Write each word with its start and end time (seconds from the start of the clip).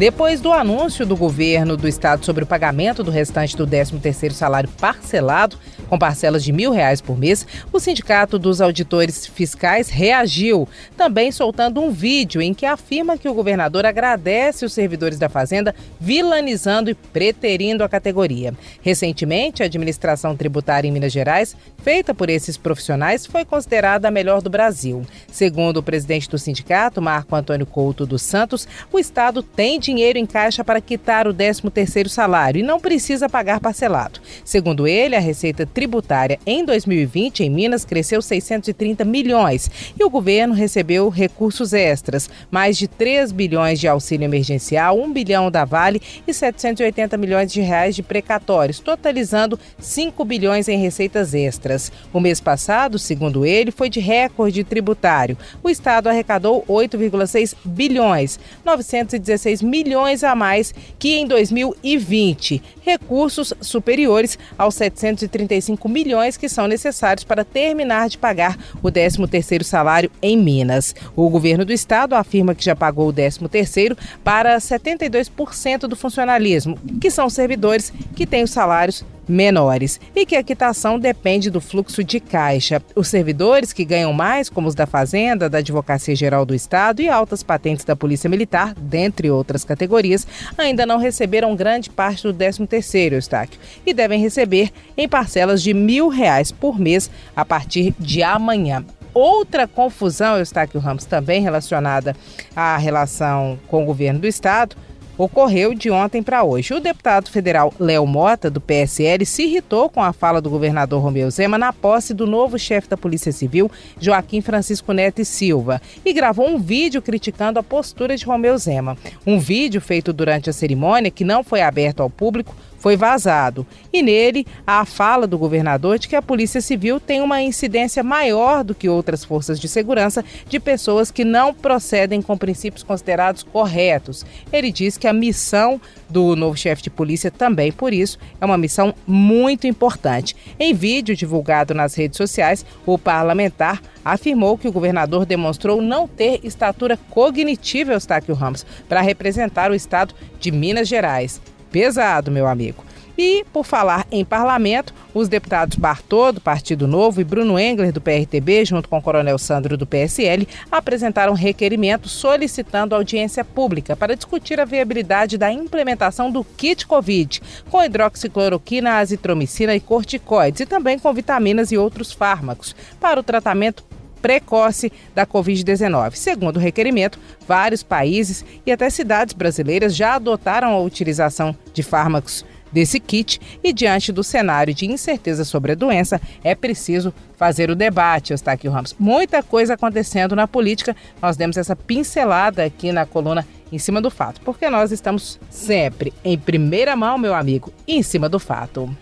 Depois 0.00 0.40
do 0.40 0.50
anúncio 0.50 1.04
do 1.04 1.14
governo 1.14 1.76
do 1.76 1.86
estado 1.86 2.24
sobre 2.24 2.42
o 2.42 2.46
pagamento 2.46 3.04
do 3.04 3.10
restante 3.10 3.54
do 3.54 3.66
13º 3.66 4.32
salário 4.32 4.70
parcelado, 4.80 5.58
com 5.90 5.98
parcelas 5.98 6.42
de 6.42 6.52
mil 6.52 6.72
reais 6.72 7.02
por 7.02 7.18
mês, 7.18 7.46
o 7.70 7.78
Sindicato 7.78 8.38
dos 8.38 8.62
Auditores 8.62 9.26
Fiscais 9.26 9.90
reagiu, 9.90 10.66
também 10.96 11.30
soltando 11.30 11.82
um 11.82 11.90
vídeo 11.90 12.40
em 12.40 12.54
que 12.54 12.64
afirma 12.64 13.18
que 13.18 13.28
o 13.28 13.34
governador 13.34 13.84
agradece 13.84 14.64
os 14.64 14.72
servidores 14.72 15.18
da 15.18 15.28
Fazenda, 15.28 15.74
vilanizando 16.00 16.88
e 16.88 16.94
preterindo 16.94 17.84
a 17.84 17.88
categoria. 17.88 18.54
Recentemente, 18.80 19.62
a 19.62 19.66
administração 19.66 20.34
tributária 20.34 20.88
em 20.88 20.92
Minas 20.92 21.12
Gerais, 21.12 21.54
feita 21.82 22.14
por 22.14 22.30
esses 22.30 22.56
profissionais, 22.56 23.26
foi 23.26 23.44
considerada 23.44 24.08
a 24.08 24.10
melhor 24.10 24.40
do 24.40 24.48
Brasil. 24.48 25.04
Segundo 25.30 25.76
o 25.76 25.82
presidente 25.82 26.30
do 26.30 26.38
sindicato, 26.38 27.02
Marco 27.02 27.36
Antônio 27.36 27.66
Couto 27.66 28.06
dos 28.06 28.22
Santos, 28.22 28.66
o 28.90 28.98
Estado 28.98 29.42
tem 29.42 29.78
dinheiro 29.90 30.18
em 30.18 30.26
caixa 30.26 30.62
para 30.62 30.80
quitar 30.80 31.26
o 31.26 31.34
13º 31.34 32.08
salário 32.08 32.60
e 32.60 32.62
não 32.62 32.78
precisa 32.78 33.28
pagar 33.28 33.58
parcelado. 33.58 34.20
Segundo 34.44 34.86
ele, 34.86 35.16
a 35.16 35.20
receita 35.20 35.66
tributária 35.66 36.38
em 36.46 36.64
2020 36.64 37.40
em 37.40 37.50
Minas 37.50 37.84
cresceu 37.84 38.22
630 38.22 39.04
milhões 39.04 39.68
e 39.98 40.04
o 40.04 40.10
governo 40.10 40.54
recebeu 40.54 41.08
recursos 41.08 41.72
extras, 41.72 42.30
mais 42.50 42.78
de 42.78 42.86
3 42.86 43.32
bilhões 43.32 43.80
de 43.80 43.88
auxílio 43.88 44.24
emergencial, 44.24 44.96
1 44.96 45.12
bilhão 45.12 45.50
da 45.50 45.64
Vale 45.64 46.00
e 46.26 46.32
780 46.32 47.16
milhões 47.16 47.52
de 47.52 47.60
reais 47.60 47.96
de 47.96 48.02
precatórios, 48.02 48.78
totalizando 48.78 49.58
5 49.78 50.24
bilhões 50.24 50.68
em 50.68 50.78
receitas 50.78 51.34
extras. 51.34 51.90
O 52.12 52.20
mês 52.20 52.40
passado, 52.40 52.96
segundo 52.96 53.44
ele, 53.44 53.72
foi 53.72 53.90
de 53.90 53.98
recorde 53.98 54.62
tributário. 54.62 55.36
O 55.62 55.68
estado 55.68 56.08
arrecadou 56.08 56.64
8,6 56.68 57.56
bilhões, 57.64 58.38
916 58.64 59.62
milhões 59.62 59.79
a 60.22 60.34
mais 60.34 60.74
que 60.98 61.16
em 61.16 61.26
2020, 61.26 62.62
recursos 62.82 63.52
superiores 63.60 64.38
aos 64.58 64.74
735 64.74 65.80
5 65.80 65.88
milhões 65.88 66.36
que 66.36 66.48
são 66.48 66.66
necessários 66.66 67.24
para 67.24 67.44
terminar 67.44 68.08
de 68.08 68.18
pagar 68.18 68.58
o 68.82 68.88
13º 68.88 69.62
salário 69.62 70.10
em 70.20 70.36
Minas. 70.36 70.94
O 71.16 71.28
governo 71.30 71.64
do 71.64 71.72
estado 71.72 72.14
afirma 72.14 72.54
que 72.54 72.64
já 72.64 72.76
pagou 72.76 73.08
o 73.08 73.12
13º 73.12 73.96
para 74.22 74.58
72% 74.58 75.80
do 75.80 75.96
funcionalismo, 75.96 76.78
que 77.00 77.10
são 77.10 77.30
servidores 77.30 77.92
que 78.14 78.26
têm 78.26 78.42
os 78.44 78.50
salários 78.50 79.04
menores 79.30 80.00
e 80.14 80.26
que 80.26 80.36
a 80.36 80.42
quitação 80.42 80.98
depende 80.98 81.50
do 81.50 81.60
fluxo 81.60 82.02
de 82.04 82.20
caixa. 82.20 82.82
Os 82.94 83.08
servidores 83.08 83.72
que 83.72 83.84
ganham 83.84 84.12
mais, 84.12 84.50
como 84.50 84.68
os 84.68 84.74
da 84.74 84.86
Fazenda, 84.86 85.48
da 85.48 85.58
Advocacia 85.58 86.14
Geral 86.14 86.44
do 86.44 86.54
Estado 86.54 87.00
e 87.00 87.08
altas 87.08 87.42
patentes 87.42 87.84
da 87.84 87.96
Polícia 87.96 88.28
Militar, 88.28 88.74
dentre 88.74 89.30
outras 89.30 89.64
categorias, 89.64 90.26
ainda 90.58 90.84
não 90.84 90.98
receberam 90.98 91.56
grande 91.56 91.88
parte 91.88 92.24
do 92.24 92.34
13º, 92.34 93.12
Eustáquio, 93.12 93.60
e 93.86 93.94
devem 93.94 94.20
receber 94.20 94.70
em 94.96 95.08
parcelas 95.08 95.62
de 95.62 95.72
mil 95.72 96.08
reais 96.08 96.50
por 96.50 96.78
mês 96.78 97.10
a 97.34 97.44
partir 97.44 97.94
de 97.98 98.22
amanhã. 98.22 98.84
Outra 99.12 99.66
confusão, 99.66 100.38
Eustáquio 100.38 100.80
Ramos, 100.80 101.04
também 101.04 101.42
relacionada 101.42 102.14
à 102.54 102.76
relação 102.76 103.58
com 103.66 103.82
o 103.82 103.86
governo 103.86 104.20
do 104.20 104.26
Estado, 104.26 104.76
ocorreu 105.22 105.74
de 105.74 105.90
ontem 105.90 106.22
para 106.22 106.42
hoje. 106.42 106.72
O 106.72 106.80
deputado 106.80 107.30
federal 107.30 107.72
Léo 107.78 108.06
Mota, 108.06 108.50
do 108.50 108.60
PSL, 108.60 109.24
se 109.26 109.44
irritou 109.44 109.88
com 109.88 110.02
a 110.02 110.12
fala 110.12 110.40
do 110.40 110.48
governador 110.48 111.02
Romeu 111.02 111.30
Zema 111.30 111.58
na 111.58 111.72
posse 111.72 112.14
do 112.14 112.26
novo 112.26 112.58
chefe 112.58 112.88
da 112.88 112.96
Polícia 112.96 113.32
Civil, 113.32 113.70
Joaquim 114.00 114.40
Francisco 114.40 114.92
Neto 114.92 115.20
e 115.20 115.24
Silva, 115.24 115.80
e 116.04 116.12
gravou 116.12 116.48
um 116.48 116.58
vídeo 116.58 117.02
criticando 117.02 117.58
a 117.58 117.62
postura 117.62 118.16
de 118.16 118.24
Romeu 118.24 118.56
Zema. 118.56 118.96
Um 119.26 119.38
vídeo 119.38 119.80
feito 119.80 120.12
durante 120.12 120.48
a 120.48 120.52
cerimônia, 120.52 121.10
que 121.10 121.24
não 121.24 121.44
foi 121.44 121.60
aberto 121.60 122.02
ao 122.02 122.08
público, 122.08 122.54
foi 122.80 122.96
vazado. 122.96 123.64
E 123.92 124.02
nele 124.02 124.46
há 124.66 124.80
a 124.80 124.84
fala 124.84 125.26
do 125.26 125.38
governador 125.38 125.98
de 125.98 126.08
que 126.08 126.16
a 126.16 126.22
Polícia 126.22 126.60
Civil 126.60 126.98
tem 126.98 127.20
uma 127.20 127.40
incidência 127.40 128.02
maior 128.02 128.64
do 128.64 128.74
que 128.74 128.88
outras 128.88 129.24
forças 129.24 129.60
de 129.60 129.68
segurança 129.68 130.24
de 130.48 130.58
pessoas 130.58 131.10
que 131.10 131.24
não 131.24 131.54
procedem 131.54 132.20
com 132.20 132.36
princípios 132.36 132.82
considerados 132.82 133.42
corretos. 133.42 134.24
Ele 134.52 134.72
diz 134.72 134.96
que 134.96 135.06
a 135.06 135.12
missão 135.12 135.80
do 136.08 136.34
novo 136.34 136.56
chefe 136.56 136.82
de 136.82 136.90
polícia 136.90 137.30
também, 137.30 137.70
por 137.70 137.92
isso, 137.92 138.18
é 138.40 138.44
uma 138.44 138.58
missão 138.58 138.94
muito 139.06 139.66
importante. 139.66 140.34
Em 140.58 140.72
vídeo 140.72 141.14
divulgado 141.14 141.74
nas 141.74 141.94
redes 141.94 142.16
sociais, 142.16 142.64
o 142.86 142.98
parlamentar 142.98 143.82
afirmou 144.02 144.56
que 144.56 144.66
o 144.66 144.72
governador 144.72 145.26
demonstrou 145.26 145.82
não 145.82 146.08
ter 146.08 146.40
estatura 146.42 146.96
cognitiva, 146.96 147.92
Eustáquio 147.92 148.34
Ramos, 148.34 148.64
para 148.88 149.02
representar 149.02 149.70
o 149.70 149.74
estado 149.74 150.14
de 150.40 150.50
Minas 150.50 150.88
Gerais 150.88 151.40
pesado, 151.70 152.30
meu 152.30 152.46
amigo. 152.46 152.84
E, 153.22 153.44
por 153.52 153.66
falar 153.66 154.06
em 154.10 154.24
parlamento, 154.24 154.94
os 155.12 155.28
deputados 155.28 155.76
Bartô, 155.76 156.32
do 156.32 156.40
Partido 156.40 156.88
Novo, 156.88 157.20
e 157.20 157.24
Bruno 157.24 157.58
Engler, 157.58 157.92
do 157.92 158.00
PRTB, 158.00 158.64
junto 158.64 158.88
com 158.88 158.96
o 158.96 159.02
Coronel 159.02 159.36
Sandro, 159.36 159.76
do 159.76 159.86
PSL, 159.86 160.48
apresentaram 160.72 161.34
requerimento 161.34 162.08
solicitando 162.08 162.94
audiência 162.94 163.44
pública 163.44 163.94
para 163.94 164.16
discutir 164.16 164.58
a 164.58 164.64
viabilidade 164.64 165.36
da 165.36 165.52
implementação 165.52 166.30
do 166.30 166.42
kit 166.42 166.86
Covid, 166.86 167.42
com 167.68 167.84
hidroxicloroquina, 167.84 168.96
azitromicina 168.96 169.74
e 169.74 169.80
corticoides, 169.80 170.62
e 170.62 170.66
também 170.66 170.98
com 170.98 171.12
vitaminas 171.12 171.72
e 171.72 171.76
outros 171.76 172.12
fármacos, 172.12 172.74
para 172.98 173.20
o 173.20 173.22
tratamento 173.22 173.84
precoce 174.20 174.92
da 175.14 175.26
Covid-19. 175.26 176.14
Segundo 176.14 176.56
o 176.56 176.60
requerimento, 176.60 177.18
vários 177.46 177.82
países 177.82 178.44
e 178.64 178.72
até 178.72 178.88
cidades 178.90 179.34
brasileiras 179.34 179.94
já 179.94 180.14
adotaram 180.14 180.68
a 180.68 180.80
utilização 180.80 181.56
de 181.72 181.82
fármacos 181.82 182.44
desse 182.72 183.00
kit 183.00 183.40
e 183.62 183.72
diante 183.72 184.12
do 184.12 184.22
cenário 184.22 184.72
de 184.72 184.86
incerteza 184.86 185.44
sobre 185.44 185.72
a 185.72 185.74
doença, 185.74 186.20
é 186.42 186.54
preciso 186.54 187.12
fazer 187.36 187.70
o 187.70 187.74
debate, 187.74 188.32
Eustáquio 188.32 188.70
Ramos. 188.70 188.94
Muita 188.98 189.42
coisa 189.42 189.74
acontecendo 189.74 190.36
na 190.36 190.46
política, 190.46 190.94
nós 191.20 191.36
demos 191.36 191.56
essa 191.56 191.74
pincelada 191.74 192.64
aqui 192.64 192.92
na 192.92 193.06
coluna 193.06 193.46
em 193.72 193.78
cima 193.78 194.00
do 194.00 194.10
fato, 194.10 194.40
porque 194.42 194.68
nós 194.68 194.92
estamos 194.92 195.38
sempre 195.48 196.12
em 196.24 196.36
primeira 196.36 196.96
mão, 196.96 197.16
meu 197.16 197.34
amigo, 197.34 197.72
em 197.86 198.02
cima 198.02 198.28
do 198.28 198.38
fato. 198.38 198.94